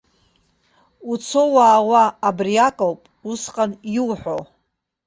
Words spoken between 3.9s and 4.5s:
иуҳәо.